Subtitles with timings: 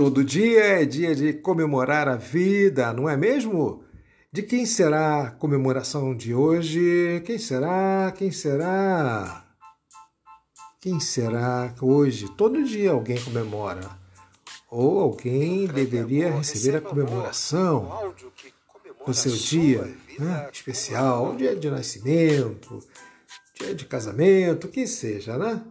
[0.00, 3.84] Todo dia é dia de comemorar a vida, não é mesmo?
[4.32, 7.22] De quem será a comemoração de hoje?
[7.26, 8.10] Quem será?
[8.16, 9.44] Quem será?
[10.80, 12.30] Quem será hoje?
[12.34, 13.90] Todo dia alguém comemora.
[14.70, 18.14] Ou alguém deveria receber a comemoração
[19.06, 20.48] no seu dia né?
[20.50, 22.82] especial, dia de nascimento,
[23.54, 25.62] dia de casamento, que seja, né?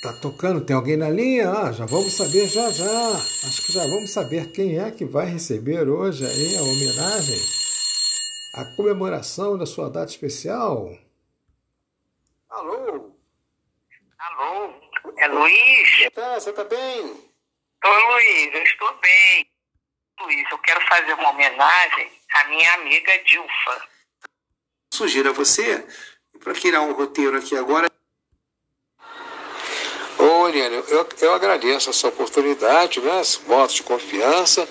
[0.00, 1.50] Tá tocando, tem alguém na linha?
[1.50, 3.16] Ah, já vamos saber já já.
[3.48, 7.40] Acho que já vamos saber quem é que vai receber hoje aí a homenagem,
[8.54, 10.96] a comemoração da sua data especial.
[12.48, 13.12] Alô?
[14.18, 14.72] Alô?
[15.16, 16.10] É Luiz?
[16.14, 17.02] Tá, você tá bem?
[17.84, 19.50] Oi, Luiz, eu estou bem.
[20.20, 23.88] Luiz, eu quero fazer uma homenagem à minha amiga Dilfa.
[24.94, 25.84] Sugiro a você,
[26.38, 27.88] para criar um roteiro aqui agora,
[30.46, 34.68] Eliane, eu, eu agradeço essa oportunidade, né, esse voto de confiança,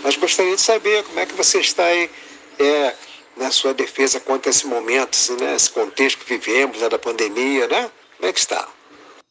[0.00, 2.10] mas gostaria de saber como é que você está aí
[2.58, 2.94] é,
[3.36, 7.66] na sua defesa contra esse momento, assim, né, esse contexto que vivemos, né, da pandemia,
[7.66, 7.90] né?
[8.16, 8.68] Como é que está?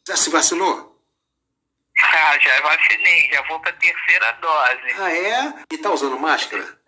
[0.07, 0.97] Já se vacinou?
[1.99, 4.93] Ah, já vacinei, já vou para a terceira dose.
[4.99, 5.53] Ah, é?
[5.71, 6.79] E está usando máscara?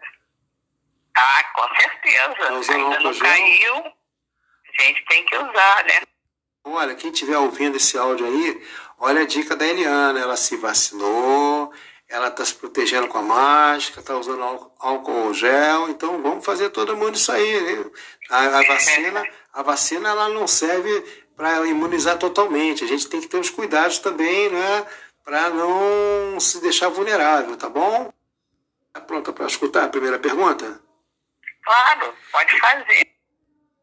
[1.16, 2.36] Ah, com certeza.
[2.36, 6.02] Tá usando Ainda não caiu, a gente tem que usar, né?
[6.64, 8.68] Olha, quem estiver ouvindo esse áudio aí,
[9.00, 10.20] olha a dica da Eliana.
[10.20, 11.72] Ela se vacinou,
[12.08, 15.90] ela está se protegendo com a máscara, está usando álcool gel.
[15.90, 17.92] Então vamos fazer todo mundo isso aí.
[18.30, 21.04] A, a, vacina, a vacina ela não serve
[21.36, 22.84] para imunizar totalmente.
[22.84, 24.86] A gente tem que ter os cuidados também, né?
[25.24, 28.12] Para não se deixar vulnerável, tá bom?
[28.88, 30.82] Está pronta para escutar a primeira pergunta?
[31.64, 33.19] Claro, pode fazer.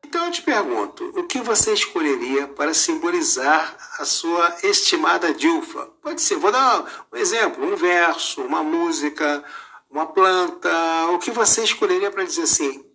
[0.06, 5.86] Então eu te pergunto, o que você escolheria para simbolizar a sua estimada Dilfa?
[6.00, 9.44] Pode ser, vou dar um exemplo, um verso, uma música,
[9.90, 10.70] uma planta,
[11.10, 12.88] o que você escolheria para dizer assim,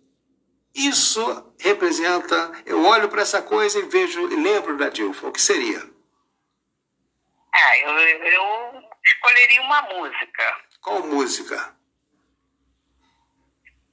[0.74, 5.40] isso representa, eu olho para essa coisa e vejo, e lembro da Dilfa, o que
[5.40, 5.82] seria?
[7.54, 10.60] Ah, eu, eu escolheria uma música.
[10.80, 11.76] Qual música?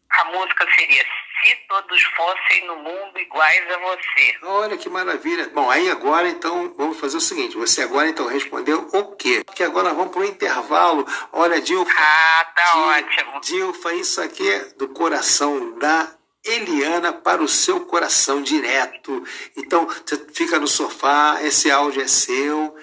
[0.09, 1.05] A música seria
[1.41, 4.37] se todos fossem no mundo iguais a você.
[4.43, 5.49] Olha que maravilha.
[5.49, 9.43] Bom, aí agora então vamos fazer o seguinte: você agora então respondeu o quê?
[9.45, 11.05] Porque agora vamos para o intervalo.
[11.31, 11.91] Olha, Dilfa.
[11.97, 13.41] Ah, tá ótimo.
[13.41, 16.11] Dilfa, isso aqui é do coração da
[16.45, 19.23] Eliana para o seu coração direto.
[19.57, 22.75] Então, você fica no sofá, esse áudio é seu.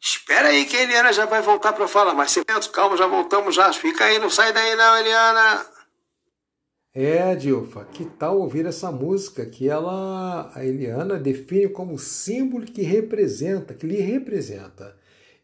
[0.00, 2.36] Espera aí que a Eliana já vai voltar para falar, mas
[2.72, 3.72] calma, já voltamos já.
[3.72, 5.73] Fica aí, não sai daí não, Eliana.
[6.96, 12.82] É, Dilfa, que tal ouvir essa música que ela, a Eliana, define como símbolo que
[12.82, 14.94] representa, que lhe representa.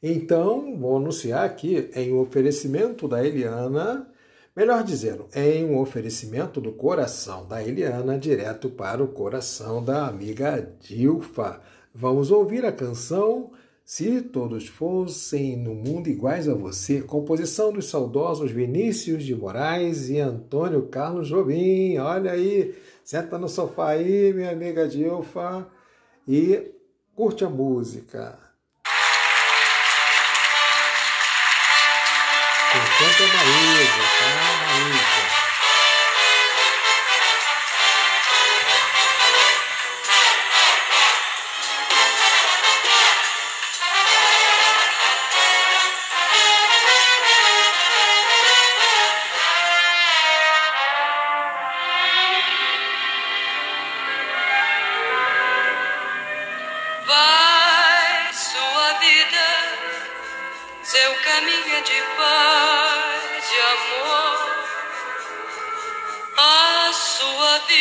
[0.01, 4.07] Então, vou anunciar aqui em um oferecimento da Eliana,
[4.55, 10.73] melhor dizendo, em um oferecimento do coração da Eliana, direto para o coração da amiga
[10.79, 11.61] Dilfa.
[11.93, 13.51] Vamos ouvir a canção
[13.93, 20.21] se todos fossem no mundo iguais a você, composição dos saudosos Vinícius de Moraes e
[20.21, 21.99] Antônio Carlos Jobim.
[21.99, 25.67] Olha aí, senta no sofá aí, minha amiga Dilfa,
[26.29, 26.71] e
[27.17, 28.39] curte a música.
[32.71, 34.35] Enquanto a Maísa, tá,
[34.69, 35.40] Maísa?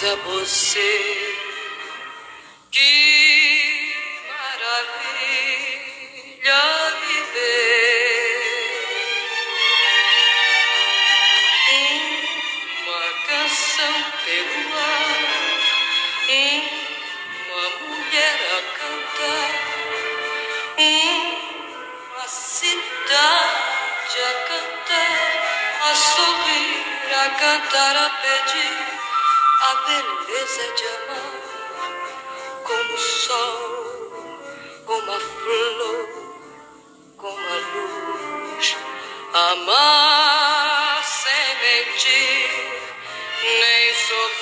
[0.00, 0.94] A você.
[2.70, 3.94] Que
[4.28, 5.34] maravilha
[7.00, 8.38] viver.
[12.84, 15.18] Uma canção pelo ar,
[17.48, 19.52] uma mulher a cantar,
[22.14, 25.26] uma cidade a cantar,
[25.82, 28.87] a sorrir, a cantar, a pedir
[29.68, 31.92] a beleza de amar,
[32.64, 34.40] como o sol,
[34.86, 36.08] como a flor,
[37.18, 38.76] como a luz.
[39.34, 42.50] Amar sem mentir,
[43.60, 44.37] nem sofrer.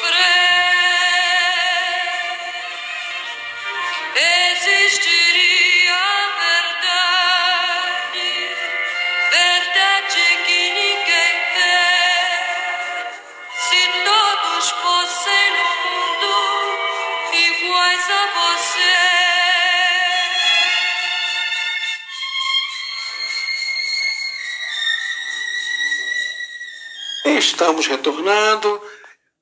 [27.39, 28.83] Estamos retornando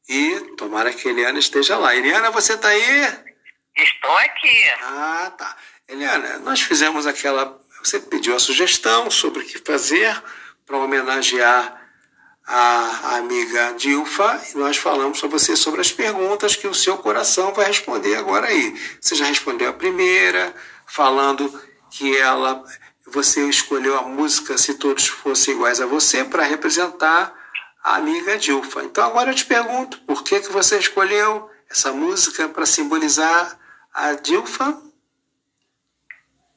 [0.08, 1.94] e tomara que a Eliana esteja lá.
[1.94, 3.24] Eliana, você está aí?
[3.76, 4.70] Estou aqui.
[4.82, 5.56] Ah, tá.
[5.88, 7.60] Eliana, nós fizemos aquela.
[7.82, 10.22] Você pediu a sugestão sobre o que fazer
[10.64, 11.83] para homenagear
[12.46, 17.54] a, amiga Dilfa e nós falamos para você sobre as perguntas que o seu coração
[17.54, 18.78] vai responder agora aí.
[19.00, 20.54] Você já respondeu a primeira,
[20.86, 21.50] falando
[21.90, 22.62] que ela.
[23.06, 27.32] Você escolheu a música Se Todos Fossem Iguais a Você para representar
[27.82, 28.82] a amiga Dilfa.
[28.82, 33.58] Então agora eu te pergunto, por que, que você escolheu essa música para simbolizar
[33.92, 34.82] a Dilfa?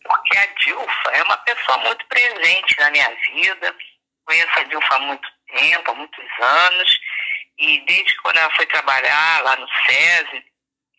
[0.04, 3.76] Porque a Dilfa é uma pessoa muito presente na minha vida.
[4.26, 7.00] Conheço a Dilfa há muito tempo, há muitos anos.
[7.58, 10.46] E desde quando ela foi trabalhar lá no SESI,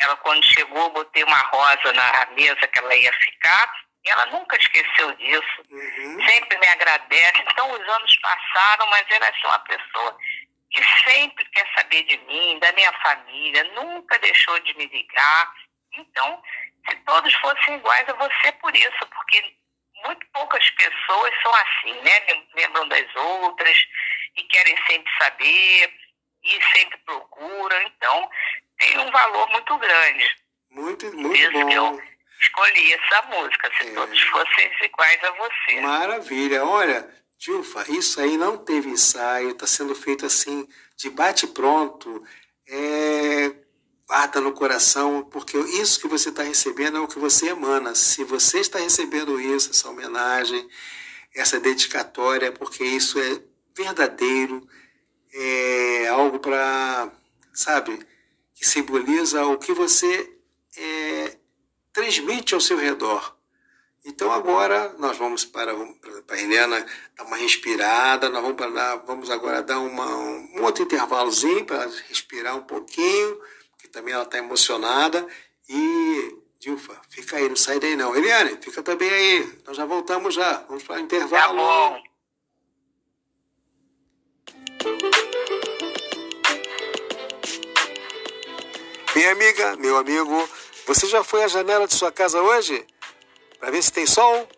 [0.00, 3.72] ela quando chegou, eu botei uma rosa na mesa que ela ia ficar.
[4.04, 5.64] E ela nunca esqueceu disso.
[5.70, 6.26] Uhum.
[6.26, 7.42] Sempre me agradece.
[7.50, 10.18] Então os anos passaram, mas ela é uma pessoa
[10.70, 15.52] que sempre quer saber de mim, da minha família, nunca deixou de me ligar.
[15.94, 16.42] Então,
[16.88, 19.56] se todos fossem iguais a você por isso, porque
[20.04, 22.44] muito poucas pessoas são assim, né?
[22.54, 23.86] Lembram das outras
[24.38, 25.92] e querem sempre saber
[26.44, 27.82] e sempre procuram.
[27.82, 28.30] Então,
[28.78, 30.24] tem um valor muito grande.
[30.70, 32.00] Muito, Por muito isso que eu bom.
[32.40, 33.92] escolhi essa música, se É.
[33.92, 35.80] todos fossem iguais a você.
[35.80, 36.64] Maravilha.
[36.64, 37.08] Olha,
[37.38, 42.22] Dilfa, isso aí não teve ensaio, está sendo feito assim, de bate-pronto.
[42.68, 43.50] É,
[44.06, 47.94] guarda no coração, porque isso que você está recebendo é o que você emana.
[47.94, 50.68] Se você está recebendo isso, essa homenagem,
[51.34, 53.40] essa dedicatória, porque isso é
[53.78, 54.66] verdadeiro,
[55.32, 57.10] é algo para,
[57.54, 57.98] sabe,
[58.54, 60.36] que simboliza o que você
[60.76, 61.36] é,
[61.92, 63.36] transmite ao seu redor.
[64.04, 65.72] Então agora nós vamos para,
[66.26, 66.84] para a Helena
[67.16, 72.56] dar uma respirada, nós vamos, para, vamos agora dar uma, um outro intervalozinho para respirar
[72.56, 73.40] um pouquinho,
[73.70, 75.26] porque também ela está emocionada.
[75.68, 78.16] E, Dilfa, fica aí, não sai daí não.
[78.16, 81.56] Eliane, fica também aí, nós já voltamos já, vamos para o Tá intervalo.
[81.56, 82.07] bom.
[89.18, 90.48] Minha amiga, meu amigo,
[90.86, 92.86] você já foi à janela de sua casa hoje?
[93.58, 94.48] Para ver se tem sol?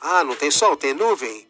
[0.00, 1.46] Ah, não tem sol, tem nuvem?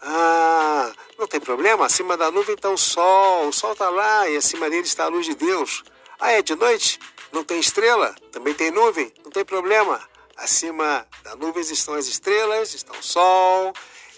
[0.00, 4.36] Ah, não tem problema, acima da nuvem está o sol, o sol está lá e
[4.36, 5.82] acima dele está a luz de Deus.
[6.20, 7.00] Ah, é de noite?
[7.32, 8.14] Não tem estrela?
[8.30, 9.12] Também tem nuvem?
[9.24, 10.00] Não tem problema.
[10.36, 13.72] Acima das nuvens estão as estrelas, está o sol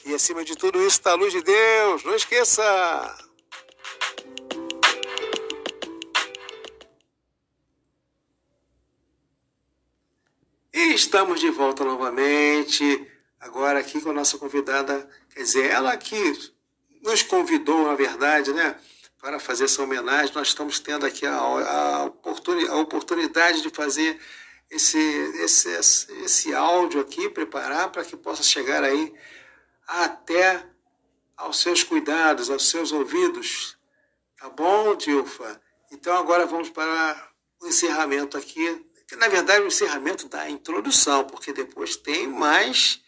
[0.05, 2.05] e acima de tudo isso está a luz de Deus.
[2.05, 3.32] Não esqueça!
[10.75, 13.07] E estamos de volta novamente,
[13.39, 16.17] agora aqui com a nossa convidada, quer dizer, ela que
[17.03, 18.81] nos convidou, na verdade, né,
[19.21, 20.35] para fazer essa homenagem.
[20.35, 24.19] Nós estamos tendo aqui a, a, oportuni, a oportunidade de fazer
[24.71, 24.99] esse,
[25.43, 29.13] esse, esse, esse áudio aqui, preparar para que possa chegar aí
[29.87, 30.65] até
[31.37, 33.77] aos seus cuidados, aos seus ouvidos.
[34.39, 35.61] Tá bom, Dilfa?
[35.91, 41.53] Então agora vamos para o encerramento aqui que na verdade o encerramento da introdução, porque
[41.53, 43.03] depois tem mais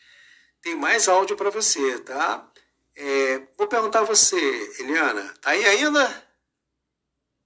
[0.60, 2.46] tem mais áudio para você, tá?
[2.94, 4.36] É, vou perguntar a você,
[4.78, 6.06] Eliana, tá aí ainda?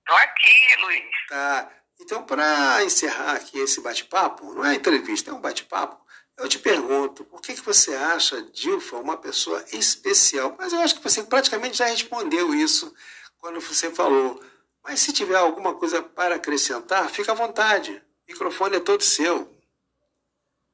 [0.04, 1.26] Tô aqui, Luiz.
[1.28, 1.72] Tá.
[2.00, 6.04] Então, para encerrar aqui esse bate-papo, não é entrevista, é um bate-papo.
[6.36, 10.56] Eu te pergunto, por que, que você acha Dilfa uma pessoa especial?
[10.58, 12.92] Mas eu acho que você praticamente já respondeu isso
[13.38, 14.40] quando você falou.
[14.84, 18.02] Mas se tiver alguma coisa para acrescentar, fica à vontade.
[18.28, 19.58] O microfone é todo seu.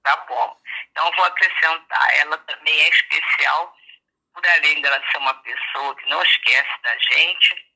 [0.03, 0.61] Tá bom.
[0.91, 2.15] Então, vou acrescentar.
[2.17, 3.75] Ela também é especial,
[4.35, 7.73] por além dela ser uma pessoa que não esquece da gente,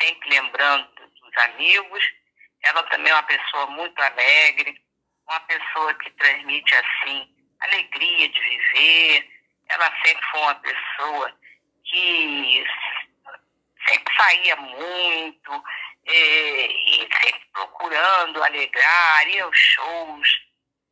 [0.00, 2.04] sempre lembrando dos amigos.
[2.62, 4.80] Ela também é uma pessoa muito alegre,
[5.28, 7.28] uma pessoa que transmite, assim,
[7.60, 9.30] alegria de viver.
[9.68, 11.38] Ela sempre foi uma pessoa
[11.84, 12.64] que
[13.88, 15.64] sempre saía muito,
[16.08, 20.28] é, e sempre procurando alegrar, ia aos shows,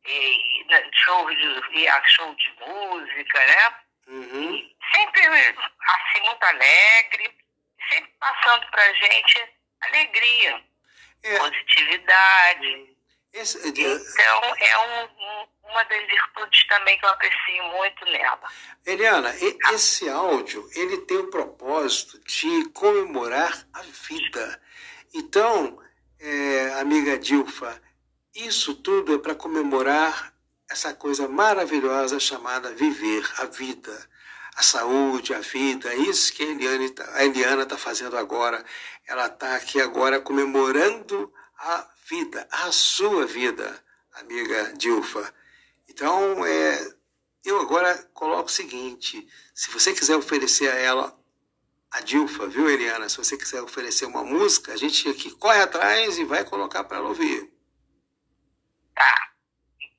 [0.05, 0.65] e,
[1.05, 3.75] show de, ia a show de música, né?
[4.07, 4.71] Uhum.
[4.93, 7.37] Sempre assim, muito alegre,
[7.91, 9.49] sempre passando pra gente
[9.81, 10.63] alegria,
[11.23, 12.95] É, positividade.
[13.33, 18.41] esse- é, Então, é um, um- uma das virtudes também que eu aprecio muito nela.
[18.85, 24.61] Eliana, e- esse áudio ele tem o propósito de comemorar a vida.
[25.17, 25.79] Então,
[26.19, 27.81] é, amiga Dilfa,
[28.35, 30.31] isso tudo é para comemorar
[30.69, 34.09] essa coisa maravilhosa chamada viver a vida,
[34.55, 35.91] a saúde, a vida.
[35.91, 38.63] É isso que a tá- Eliana está fazendo agora.
[39.07, 43.83] Ela está aqui agora comemorando a vida, a sua vida,
[44.21, 45.33] amiga Dilfa.
[45.89, 46.91] Então, é,
[47.43, 51.19] eu agora coloco o seguinte: se você quiser oferecer a ela,
[51.91, 53.07] a Dilfa, viu, Eliana?
[53.09, 56.97] Se você quiser oferecer uma música, a gente aqui corre atrás e vai colocar para
[56.97, 57.51] ela ouvir.
[58.95, 59.29] Tá.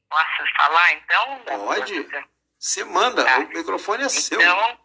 [0.09, 1.39] Posso falar então?
[1.65, 1.95] Pode.
[1.95, 2.25] música?
[2.59, 3.39] Você manda, Tá.
[3.39, 4.41] o microfone é seu.
[4.41, 4.79] Então,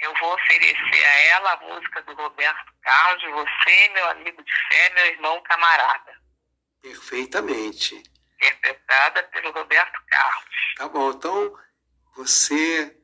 [0.00, 4.94] eu vou oferecer a ela a música do Roberto Carlos, você, meu amigo de fé,
[4.94, 6.12] meu irmão camarada,
[6.82, 8.02] Perfeitamente.
[8.40, 10.74] interpretada pelo Roberto Carlos.
[10.76, 11.56] Tá bom, então
[12.16, 12.96] você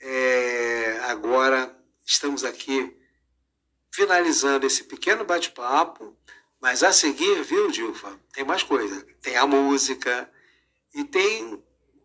[0.00, 1.74] é, agora
[2.06, 2.96] estamos aqui
[3.90, 6.16] finalizando esse pequeno bate-papo,
[6.60, 8.18] mas a seguir, viu, Dilfa?
[8.32, 9.04] Tem mais coisa.
[9.20, 10.30] Tem a música
[10.94, 11.62] e tem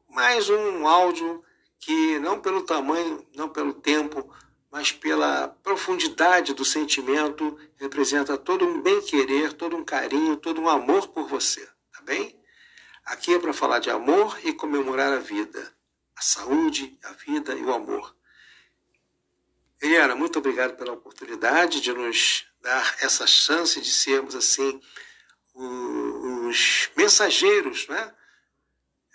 [0.09, 1.43] mais um áudio
[1.79, 4.29] que não pelo tamanho, não pelo tempo,
[4.71, 11.09] mas pela profundidade do sentimento, representa todo um bem-querer, todo um carinho, todo um amor
[11.09, 12.39] por você, tá bem?
[13.05, 15.73] Aqui é para falar de amor e comemorar a vida,
[16.15, 18.15] a saúde, a vida e o amor.
[19.81, 24.79] Eliana, muito obrigado pela oportunidade de nos dar essa chance de sermos assim
[25.55, 28.13] os mensageiros, né?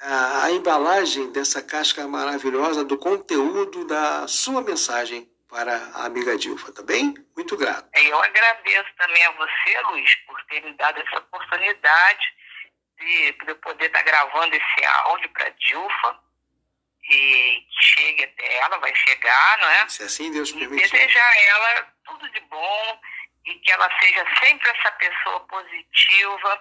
[0.01, 6.73] A, a embalagem dessa casca maravilhosa do conteúdo da sua mensagem para a amiga Dilfa,
[6.73, 7.15] tá bem?
[7.35, 7.89] Muito grato.
[7.97, 12.27] E eu agradeço também a você, Luiz, por ter me dado essa oportunidade
[12.99, 16.26] de, de poder estar gravando esse áudio para a Dilfa
[17.07, 19.89] que chegue até ela, vai chegar, não é?
[19.89, 20.91] Se assim Deus permitir.
[20.91, 23.01] desejar a ela tudo de bom
[23.45, 26.61] e que ela seja sempre essa pessoa positiva,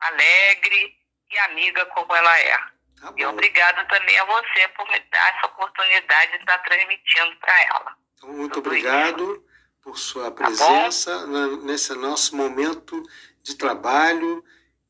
[0.00, 0.96] alegre
[1.30, 2.58] e amiga como ela é.
[3.00, 7.62] Tá E obrigada também a você por me dar essa oportunidade de estar transmitindo para
[7.64, 7.96] ela.
[8.16, 9.44] Então, muito Tudo obrigado
[9.82, 13.00] por sua Tá presença na- nesse nosso momento
[13.42, 14.44] de trabalho,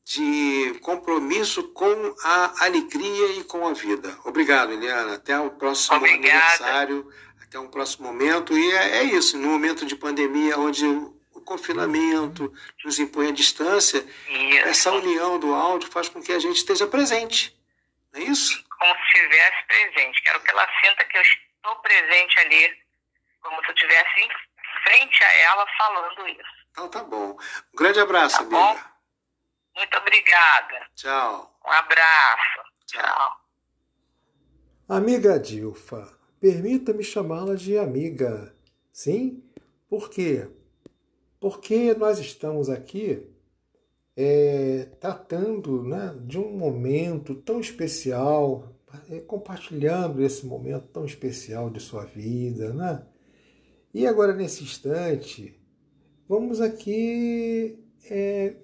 [0.09, 4.17] de compromisso com a alegria e com a vida.
[4.25, 5.13] Obrigado, Eliana.
[5.13, 6.39] Até o próximo Obrigada.
[6.39, 7.13] aniversário,
[7.43, 8.57] até um próximo momento.
[8.57, 12.53] E é, é isso, no momento de pandemia, onde o, confinamento
[12.85, 16.85] nos impõe a distância, E essa união do áudio faz com que a gente esteja
[16.85, 17.57] presente.
[18.13, 18.63] Não é isso?
[18.77, 20.21] como se estivesse presente.
[20.21, 22.77] Quero que ela sinta que eu estou presente ali,
[23.41, 24.29] como se eu estivesse em
[24.83, 26.67] frente a ela falando isso.
[26.71, 27.35] Então tá bom.
[27.73, 28.79] Um grande abraço, Tá bom?
[29.79, 30.87] Muito obrigada.
[30.93, 31.57] Tchau.
[31.65, 32.59] Um abraço.
[32.85, 33.31] Tchau.
[34.89, 38.53] Amiga Dilfa, permita-me chamá-la de amiga.
[38.91, 39.41] Sim?
[39.87, 40.49] Por quê?
[41.39, 43.25] Porque nós estamos aqui
[44.17, 48.75] é, tratando né, de um momento tão especial,
[49.09, 52.73] é, compartilhando esse momento tão especial de sua vida.
[52.73, 53.01] Né?
[53.93, 55.57] E agora, nesse instante,
[56.27, 57.81] vamos aqui
[58.11, 58.57] é,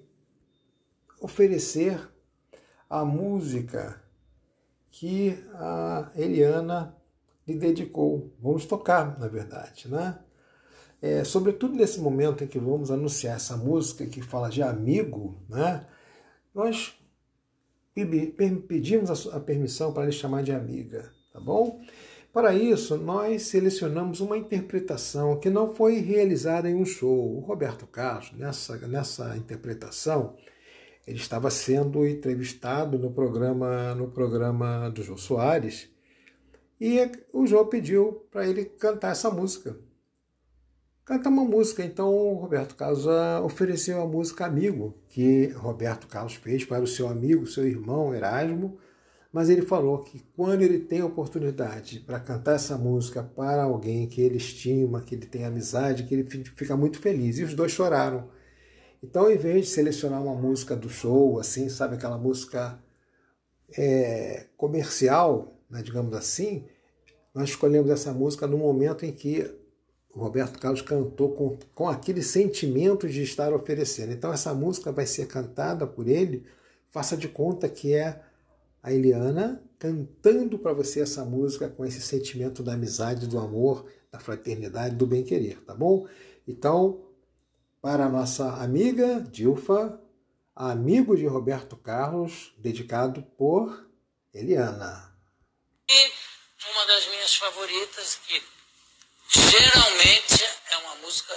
[1.20, 2.00] oferecer
[2.88, 4.00] a música
[4.90, 6.96] que a Eliana
[7.46, 8.32] lhe dedicou.
[8.40, 10.18] Vamos tocar, na verdade, né?
[11.00, 15.86] É, sobretudo nesse momento em que vamos anunciar essa música que fala de amigo, né?
[16.54, 16.98] Nós
[17.94, 21.80] pe- pe- pedimos a permissão para lhe chamar de amiga, tá bom?
[22.32, 27.36] Para isso, nós selecionamos uma interpretação que não foi realizada em um show.
[27.36, 30.36] O Roberto Carlos, nessa, nessa interpretação,
[31.06, 35.88] ele estava sendo entrevistado no programa no programa do Jô Soares
[36.80, 36.98] e
[37.32, 39.76] o Jô pediu para ele cantar essa música.
[41.04, 46.34] Canta uma música, então o Roberto Carlos ah, ofereceu a música Amigo, que Roberto Carlos
[46.34, 48.76] fez para o seu amigo, seu irmão Erasmo,
[49.32, 54.08] mas ele falou que quando ele tem a oportunidade para cantar essa música para alguém
[54.08, 56.24] que ele estima, que ele tem amizade, que ele
[56.56, 57.38] fica muito feliz.
[57.38, 58.28] E os dois choraram.
[59.02, 62.78] Então, em vez de selecionar uma música do show, assim, sabe, aquela música
[63.76, 66.64] é, comercial, né, digamos assim,
[67.34, 69.54] nós escolhemos essa música no momento em que
[70.14, 74.12] o Roberto Carlos cantou com, com aquele sentimento de estar oferecendo.
[74.12, 76.46] Então essa música vai ser cantada por ele,
[76.90, 78.22] faça de conta que é
[78.82, 84.18] a Eliana cantando para você essa música com esse sentimento da amizade, do amor, da
[84.18, 86.06] fraternidade, do bem-querer, tá bom?
[86.48, 87.00] Então,
[87.86, 89.96] para a nossa amiga Dilfa,
[90.56, 93.88] amigo de Roberto Carlos, dedicado por
[94.34, 95.16] Eliana.
[95.88, 96.12] E
[96.72, 98.42] uma das minhas favoritas, que
[99.28, 101.32] geralmente é uma música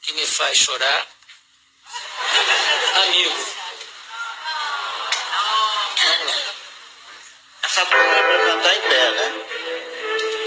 [0.00, 1.08] que me faz chorar.
[3.08, 3.34] Amigo.
[6.04, 6.54] Vamos lá.
[7.64, 9.46] Essa música é pra cantar em pé, né?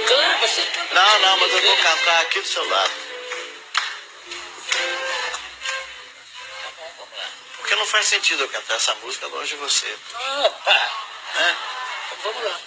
[0.07, 0.93] Canta, você canta.
[0.93, 3.10] Não, não, mas eu vou cantar aqui do seu lado.
[7.81, 9.97] Não faz sentido eu cantar essa música longe de você.
[10.45, 10.91] Opa!
[11.33, 11.57] Né?
[12.05, 12.59] Então vamos lá.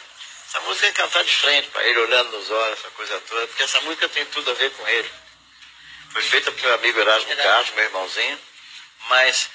[0.48, 3.62] Essa música é cantar de frente para ele, olhando nos olhos, essa coisa toda, porque
[3.62, 5.10] essa música tem tudo a ver com ele.
[6.10, 7.48] Foi feita pelo meu amigo Erasmo Verdade.
[7.48, 8.40] Carlos, meu irmãozinho,
[9.08, 9.50] mas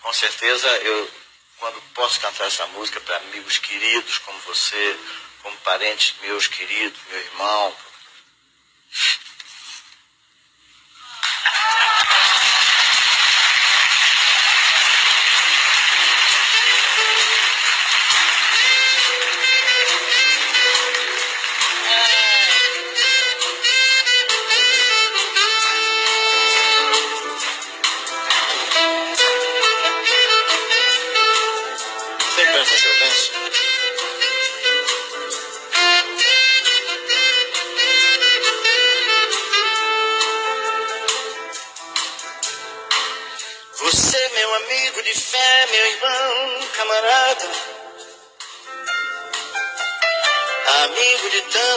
[0.00, 1.10] com certeza eu,
[1.58, 4.98] quando posso cantar essa música para amigos queridos como você,
[5.42, 7.76] como parentes meus queridos, meu irmão,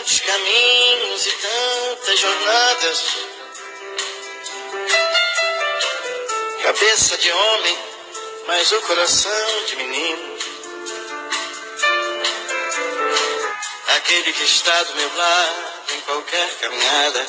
[0.01, 3.03] tantos caminhos e tantas jornadas,
[6.63, 7.77] cabeça de homem,
[8.47, 10.37] mas o coração de menino.
[13.95, 17.27] Aquele que está do meu lado em qualquer caminhada.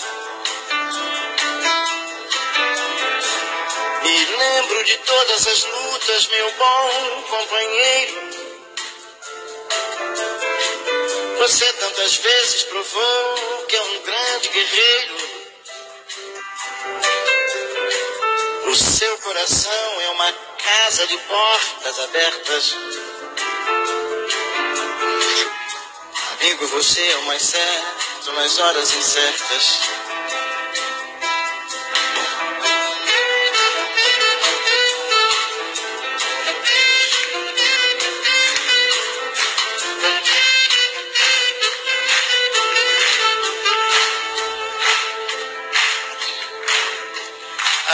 [4.02, 8.21] Me lembro de todas as lutas, meu bom companheiro.
[12.02, 15.16] Tantas vezes provou que é um grande guerreiro.
[18.66, 22.76] O seu coração é uma casa de portas abertas.
[26.40, 30.01] Amigo, você é o mais certo nas horas incertas.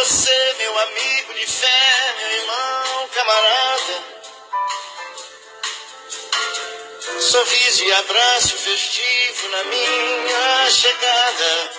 [0.00, 4.04] Você, meu amigo de fé, meu irmão, camarada.
[7.20, 11.72] Sorriso e abraço festivo na minha chegada.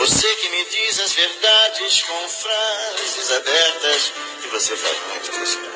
[0.00, 4.12] Você que me diz as verdades com frases abertas
[4.44, 5.72] e você faz muito buscar.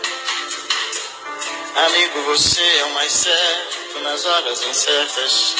[1.86, 5.54] Amigo, você é o mais certo nas horas incertas.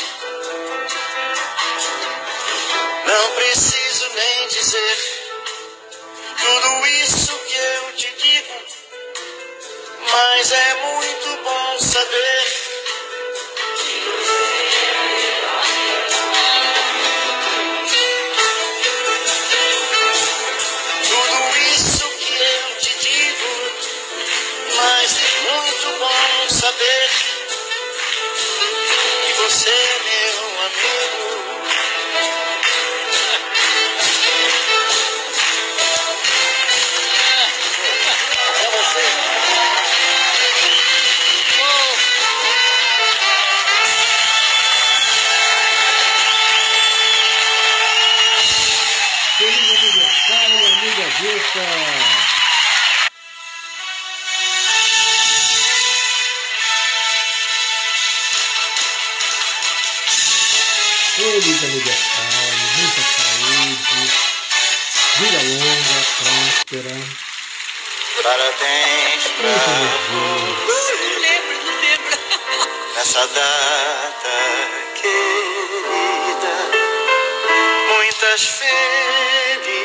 [3.06, 4.96] Não preciso nem dizer
[6.40, 8.54] tudo isso que eu te digo,
[10.10, 12.35] mas é muito bom saber.
[61.56, 64.12] Feliz aniversário, muita saúde,
[65.16, 66.96] vida longa, próspera.
[68.22, 69.56] Parabéns pra
[70.66, 71.16] você
[72.94, 74.36] nessa data
[75.00, 76.54] querida.
[77.88, 79.76] Muitas felicidades,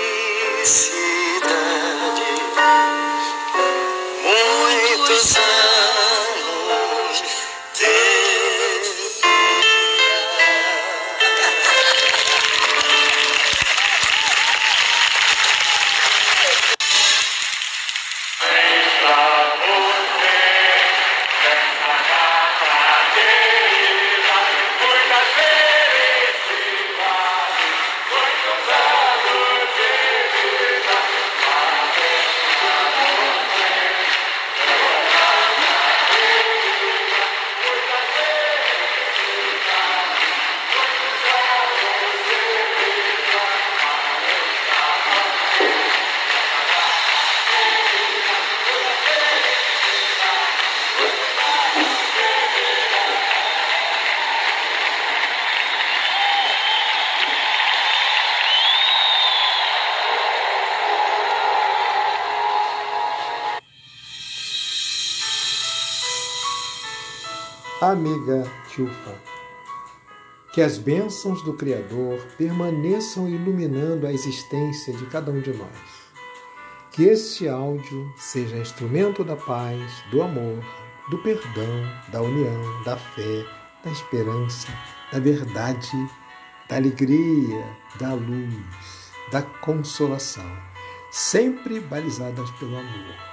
[67.92, 69.16] Amiga Tilfa,
[70.54, 75.68] que as bênçãos do Criador permaneçam iluminando a existência de cada um de nós.
[76.90, 80.64] Que este áudio seja instrumento da paz, do amor,
[81.10, 81.68] do perdão,
[82.14, 83.46] da união, da fé,
[83.84, 84.70] da esperança,
[85.12, 85.92] da verdade,
[86.70, 90.50] da alegria, da luz, da consolação,
[91.12, 93.31] sempre balizadas pelo amor.